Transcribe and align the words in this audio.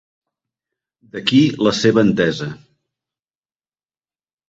D'aquí 1.17 1.43
la 1.69 1.75
seva 1.83 2.07
entesa. 2.09 2.51